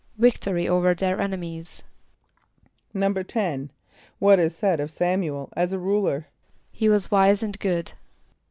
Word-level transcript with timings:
=Victory 0.17 0.67
over 0.67 0.95
their 0.95 1.21
enemies.= 1.21 1.83
=10.= 2.95 3.69
What 4.17 4.39
is 4.39 4.55
said 4.55 4.79
of 4.79 4.89
S[)a]m´u 4.89 5.29
el 5.41 5.49
as 5.55 5.73
a 5.73 5.77
ruler? 5.77 6.25
=He 6.71 6.89
was 6.89 7.11
wise 7.11 7.43
and 7.43 7.59
good. 7.59 7.93